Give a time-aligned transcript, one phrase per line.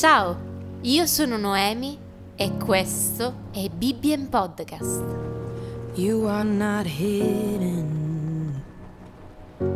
[0.00, 0.34] Ciao,
[0.80, 1.98] io sono Noemi
[2.34, 5.04] e questo è Bibbien Podcast.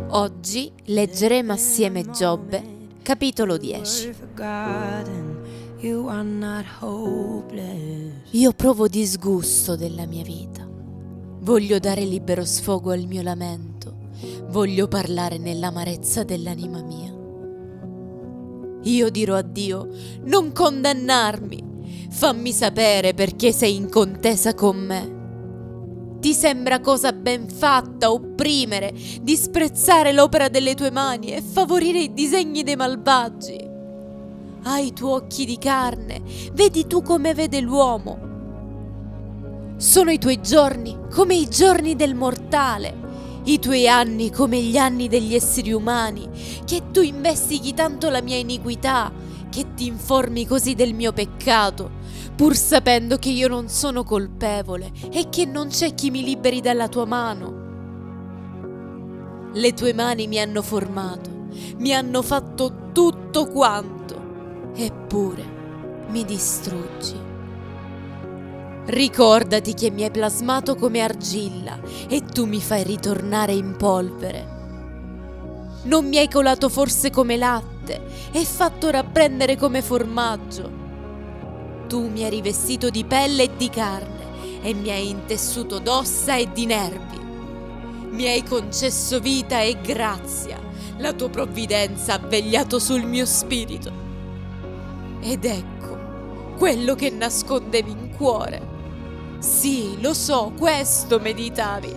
[0.07, 2.63] Oggi leggeremo assieme Giobbe,
[3.03, 4.13] capitolo 10.
[4.13, 5.43] Forgotten.
[5.81, 8.13] You are not hopeless.
[8.31, 10.67] Io provo disgusto della mia vita.
[11.41, 13.93] Voglio dare libero sfogo al mio lamento.
[14.47, 17.14] Voglio parlare nell'amarezza dell'anima mia.
[18.85, 19.87] Io dirò a Dio,
[20.23, 22.07] non condannarmi.
[22.09, 26.17] Fammi sapere perché sei in contesa con me.
[26.19, 32.63] Ti sembra cosa ben fatta opprimere, disprezzare l'opera delle tue mani e favorire i disegni
[32.63, 33.69] dei malvagi?
[34.63, 36.21] Hai tuoi occhi di carne,
[36.53, 38.17] vedi tu come vede l'uomo.
[39.77, 43.04] Sono i tuoi giorni come i giorni del mortale,
[43.45, 46.27] i tuoi anni come gli anni degli esseri umani,
[46.65, 49.11] che tu investighi tanto la mia iniquità,
[49.49, 51.91] che ti informi così del mio peccato,
[52.35, 56.87] pur sapendo che io non sono colpevole e che non c'è chi mi liberi dalla
[56.87, 57.63] tua mano.
[59.53, 61.29] Le tue mani mi hanno formato,
[61.77, 65.43] mi hanno fatto tutto quanto, eppure
[66.09, 67.34] mi distruggi.
[68.87, 74.53] Ricordati che mi hai plasmato come argilla e tu mi fai ritornare in polvere.
[75.85, 77.99] Non mi hai colato forse come latte
[78.31, 80.83] e fatto rapprendere come formaggio.
[81.87, 86.51] Tu mi hai rivestito di pelle e di carne e mi hai intessuto d'ossa e
[86.51, 87.19] di nervi.
[88.11, 90.59] Mi hai concesso vita e grazia.
[90.97, 93.91] La tua provvidenza ha vegliato sul mio spirito.
[95.21, 98.73] Ed ecco quello che nascondevi in cuore.
[99.39, 101.93] Sì, lo so, questo meditavi.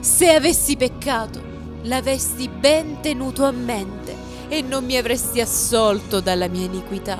[0.00, 1.40] Se avessi peccato,
[1.82, 4.14] l'avessi ben tenuto a mente
[4.48, 7.18] e non mi avresti assolto dalla mia iniquità.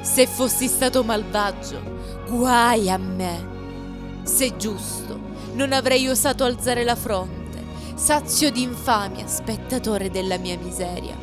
[0.00, 1.80] Se fossi stato malvagio,
[2.28, 3.56] guai a me.
[4.22, 5.18] Se giusto,
[5.54, 11.16] non avrei osato alzare la fronte, sazio di infamia, spettatore della mia miseria.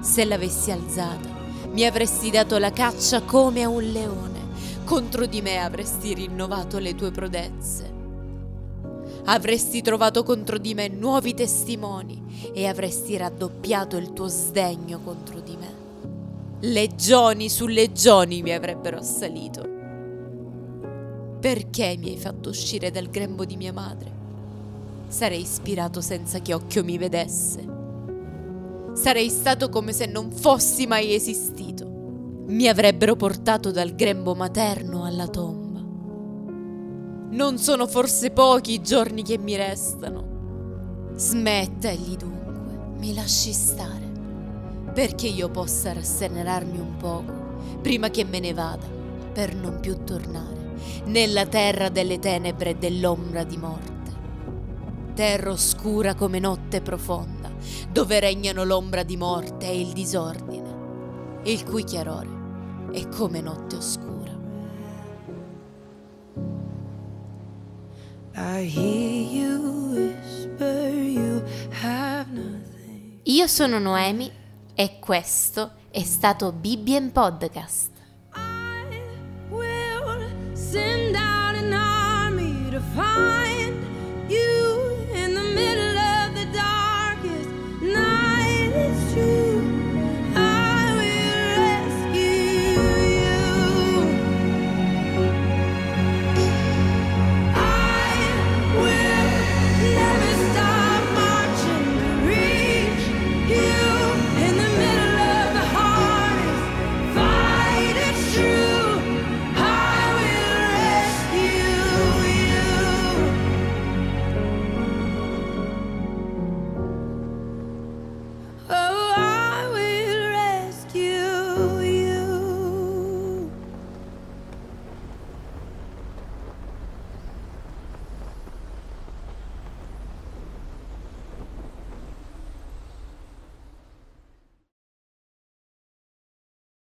[0.00, 1.28] Se l'avessi alzata,
[1.72, 4.35] mi avresti dato la caccia come a un leone
[4.86, 7.92] contro di me avresti rinnovato le tue prodezze.
[9.24, 15.56] Avresti trovato contro di me nuovi testimoni e avresti raddoppiato il tuo sdegno contro di
[15.56, 15.74] me.
[16.60, 19.68] Legioni su legioni mi avrebbero assalito.
[21.40, 24.12] Perché mi hai fatto uscire dal grembo di mia madre?
[25.08, 27.66] Sarei ispirato senza che occhio mi vedesse.
[28.92, 31.95] Sarei stato come se non fossi mai esistito
[32.48, 35.80] mi avrebbero portato dal grembo materno alla tomba.
[37.30, 41.14] Non sono forse pochi i giorni che mi restano.
[41.14, 44.12] Smetta egli dunque, mi lasci stare,
[44.94, 47.32] perché io possa rasserenarmi un poco
[47.82, 48.86] prima che me ne vada,
[49.32, 50.74] per non più tornare
[51.06, 53.94] nella terra delle tenebre e dell'ombra di morte.
[55.14, 57.50] Terra oscura come notte profonda,
[57.90, 60.65] dove regnano l'ombra di morte e il disordine,
[61.46, 62.28] il cui chiarore
[62.92, 64.34] è come notte oscura.
[73.22, 74.30] Io sono Noemi
[74.74, 77.90] e questo è stato Bibbien Podcast.
[78.34, 79.00] I
[79.50, 83.85] will send out an army to find